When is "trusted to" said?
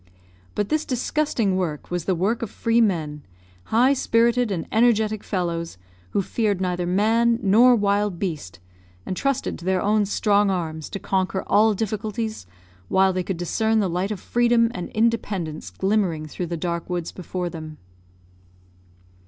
9.15-9.65